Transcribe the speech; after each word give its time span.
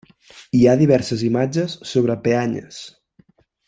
Hi 0.59 0.61
ha 0.65 0.73
diverses 0.79 1.25
imatges 1.29 1.77
sobre 1.93 2.19
peanyes. 2.27 2.85